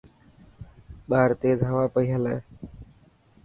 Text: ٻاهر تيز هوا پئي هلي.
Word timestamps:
ٻاهر 1.09 1.31
تيز 1.41 1.59
هوا 1.69 1.85
پئي 1.95 2.07
هلي. 2.13 2.35